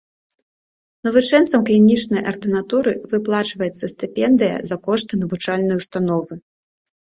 [1.07, 6.33] Навучэнцам клінічнай ардынатуры выплачваецца стыпендыя за кошт навучальнай установы.